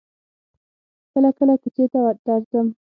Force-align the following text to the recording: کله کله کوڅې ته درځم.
کله 1.11 1.29
کله 1.37 1.53
کوڅې 1.61 1.85
ته 1.91 1.99
درځم. 2.25 2.67